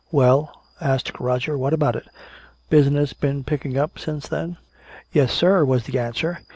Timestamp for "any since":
3.97-4.27